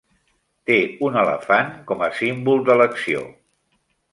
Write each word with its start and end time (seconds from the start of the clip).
Té 0.69 0.77
un 1.09 1.19
elefant 1.25 1.69
com 1.91 2.01
a 2.07 2.09
símbol 2.23 2.67
d'elecció. 2.71 3.23